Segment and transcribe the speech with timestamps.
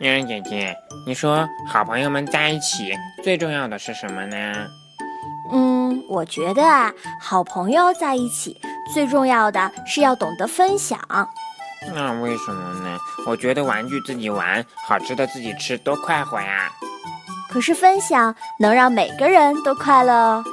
[0.00, 2.92] 妞妞姐姐，你说好朋友们在一起
[3.24, 4.36] 最重要的是什么呢？
[5.50, 8.60] 嗯，我觉得啊，好朋友在一起
[8.94, 11.00] 最重要的是要懂得分享。
[11.92, 12.96] 那为什么呢？
[13.26, 16.70] 我觉得玩具自己玩，好吃的自己吃，多快活呀！
[17.50, 20.44] 可是分享能让每个人都快乐哦。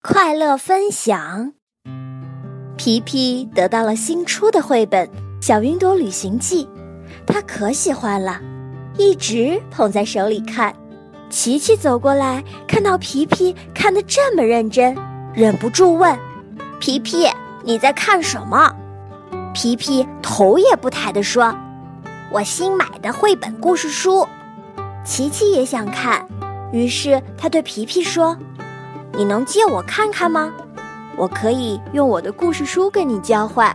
[0.00, 1.52] 快乐分享，
[2.78, 5.06] 皮皮得到了新出的绘本
[5.40, 6.64] 《小云朵旅行记》，
[7.26, 8.40] 他可喜欢了，
[8.96, 10.74] 一直捧在手里看。
[11.30, 14.94] 琪琪走过来，看到皮皮看得这么认真，
[15.32, 16.18] 忍不住问
[16.78, 17.26] ：“皮皮，
[17.64, 18.70] 你在看什么？”
[19.54, 21.54] 皮皮头也不抬地说
[22.30, 24.28] ：“我新买的绘本故事书。”
[25.04, 26.26] 琪琪也想看，
[26.70, 28.36] 于是他对皮皮说
[29.16, 30.52] ：“你能借我看看吗？
[31.16, 33.74] 我可以用我的故事书跟你交换。”“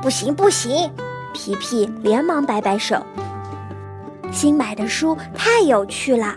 [0.00, 0.88] 不行，不行！”
[1.32, 3.04] 皮皮连忙摆摆手。
[4.30, 6.34] 新买的书太有趣了，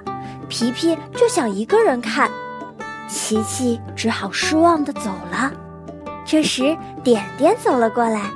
[0.49, 2.29] 皮皮就想一个人看，
[3.07, 5.51] 琪琪只好失望的走了。
[6.25, 8.31] 这时，点点走了过来，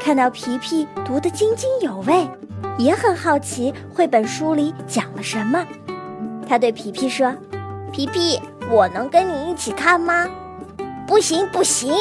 [0.00, 2.28] 看到皮皮读得津津有味。
[2.76, 5.64] 也很好奇绘本书里讲了什么，
[6.48, 7.32] 他对皮皮说
[7.92, 10.28] ：“皮皮，我能跟你一起看吗
[11.06, 11.94] ？”“不行，不行！”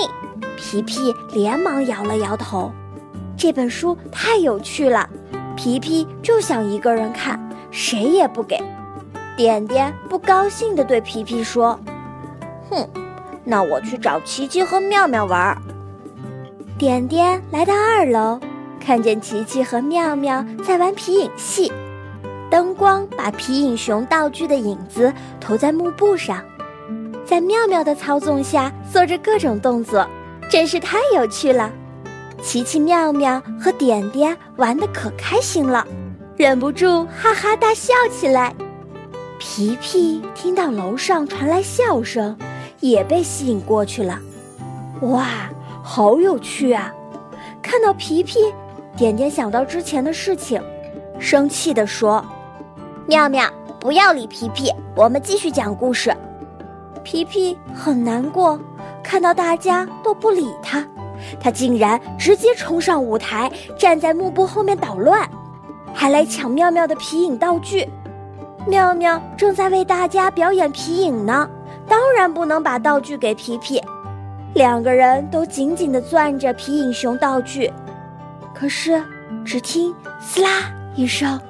[0.58, 2.72] 皮皮连忙摇了摇头。
[3.38, 5.10] 这本书太有趣了，
[5.56, 7.40] 皮皮就想一个人看，
[7.72, 8.62] 谁也不给。
[9.36, 11.80] 点点不高兴地对皮皮说
[12.70, 12.88] ：“哼，
[13.44, 15.58] 那我去找琪琪和妙妙玩。”
[16.78, 18.40] 点点来到二楼。
[18.80, 21.72] 看见琪琪和妙妙在玩皮影戏，
[22.50, 26.44] 灯光把皮影熊道具的影子投在幕布上，
[27.26, 30.06] 在妙妙的操纵下做着各种动作，
[30.50, 31.72] 真是太有趣了。
[32.44, 35.88] 奇奇妙妙和点点玩得可开心了，
[36.36, 38.54] 忍不住哈哈大笑起来。
[39.40, 42.38] 皮皮听到楼上传来笑声，
[42.82, 44.20] 也被吸引过去了。
[45.02, 45.26] 哇，
[45.82, 46.94] 好有趣啊！
[47.62, 48.40] 看到皮皮。
[48.96, 50.62] 点点想到之前的事情，
[51.18, 52.24] 生气地说
[53.08, 53.50] ：“妙妙，
[53.80, 56.16] 不要理皮皮，我们继续讲故事。”
[57.04, 58.60] 皮皮很难过，
[59.02, 60.86] 看到大家都不理他，
[61.40, 65.30] 他竟然直接冲上舞台，站在幕布后面捣乱，
[65.94, 67.88] 还来抢妙妙的皮影道具。
[68.66, 71.50] 妙妙正在为大家表演皮影呢，
[71.88, 73.82] 当然不能把道具给皮皮。
[74.54, 77.72] 两个人都紧紧地攥着皮影熊道具。
[78.54, 79.04] 可是，
[79.44, 81.42] 只听“撕啦”一声，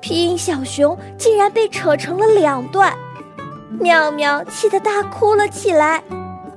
[0.00, 2.92] 皮影小熊竟然被扯成了两段。
[3.78, 6.02] 妙妙气得大哭了起来。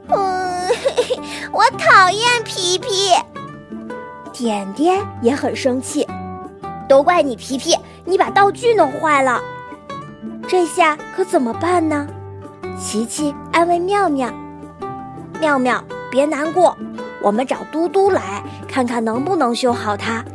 [0.07, 0.52] 嗯，
[1.51, 3.11] 我讨厌皮皮。
[4.31, 6.07] 点点也很生气，
[6.89, 7.75] 都怪你皮皮，
[8.05, 9.41] 你把道具弄坏了。
[10.47, 12.07] 这下可怎么办呢？
[12.79, 14.33] 琪琪安慰妙妙
[15.39, 16.75] ：“妙妙，别难过。”
[17.21, 20.25] 我们找嘟嘟来看看能不能修好它。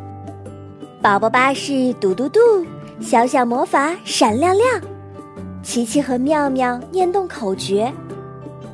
[1.03, 2.41] 宝宝巴士嘟嘟嘟，
[2.99, 4.81] 小小魔法闪亮亮。
[5.63, 7.93] 琪琪和妙妙念动口诀，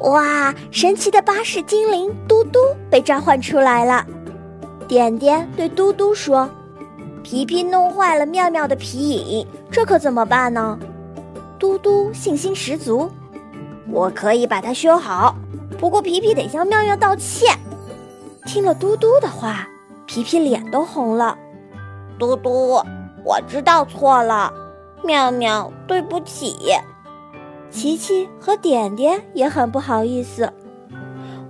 [0.01, 0.55] 哇！
[0.71, 2.59] 神奇的巴士精灵嘟嘟
[2.91, 4.05] 被召唤出来了。
[4.87, 6.49] 点点对嘟嘟说
[7.25, 10.79] ：“皮皮弄坏了妙妙的皮影，这可怎么办呢？”
[11.59, 13.11] 嘟嘟信心十足
[13.91, 15.35] ：“我可以把它修好，
[15.79, 17.59] 不过皮皮得向妙妙道歉。”
[18.45, 19.67] 听了嘟嘟的话，
[20.05, 21.39] 皮皮脸都红了。
[22.19, 22.83] 嘟嘟，
[23.25, 24.53] 我知道错了。
[25.03, 26.55] 妙妙，对不起。
[27.71, 30.53] 琪琪和点点也很不好意思。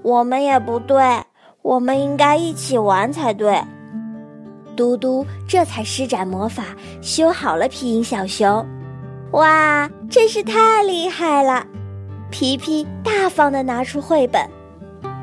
[0.02, 1.02] 我们也不对，
[1.62, 3.62] 我们应该一起玩才对。
[4.76, 6.64] 嘟嘟这才施展魔法
[7.00, 8.66] 修好了皮影小熊。
[9.32, 11.66] 哇，真是太厉害了！
[12.30, 14.48] 皮皮大方地拿出绘本。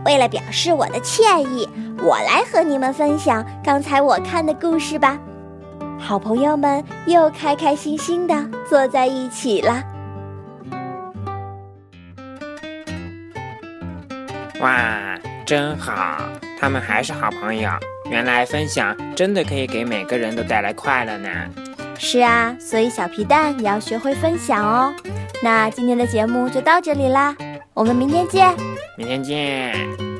[0.05, 1.67] 为了表示我的歉意，
[1.99, 5.19] 我来和你们分享刚才我看的故事吧。
[5.99, 9.83] 好朋友们又开开心心的坐在一起了。
[14.61, 16.21] 哇，真好！
[16.59, 17.69] 他们还是好朋友。
[18.11, 21.29] 原来分享真的可以给每个人都带来快乐呢。
[21.97, 24.93] 是啊，所以小皮蛋也要学会分享哦。
[25.41, 27.35] 那今天的节目就到这里啦。
[27.73, 28.55] 我们明天见，
[28.97, 30.10] 明天见。